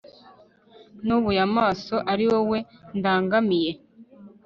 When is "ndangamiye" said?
2.97-3.71